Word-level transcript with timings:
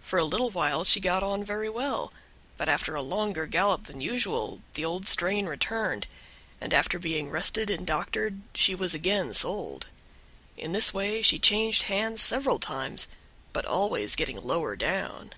For 0.00 0.18
a 0.18 0.24
little 0.24 0.48
while 0.48 0.82
she 0.82 0.98
got 0.98 1.22
on 1.22 1.44
very 1.44 1.68
well, 1.68 2.10
but 2.56 2.70
after 2.70 2.94
a 2.94 3.02
longer 3.02 3.46
gallop 3.46 3.84
than 3.84 4.00
usual 4.00 4.62
the 4.72 4.82
old 4.82 5.06
strain 5.06 5.44
returned, 5.44 6.06
and 6.58 6.72
after 6.72 6.98
being 6.98 7.28
rested 7.28 7.68
and 7.68 7.86
doctored 7.86 8.40
she 8.54 8.74
was 8.74 8.94
again 8.94 9.34
sold. 9.34 9.86
In 10.56 10.72
this 10.72 10.94
way 10.94 11.20
she 11.20 11.38
changed 11.38 11.82
hands 11.82 12.22
several 12.22 12.58
times, 12.58 13.08
but 13.52 13.66
always 13.66 14.16
getting 14.16 14.42
lower 14.42 14.74
down. 14.74 15.34